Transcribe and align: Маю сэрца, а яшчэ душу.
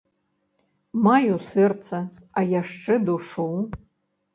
Маю 1.09 1.35
сэрца, 1.51 2.03
а 2.37 2.47
яшчэ 2.59 2.93
душу. 3.15 3.51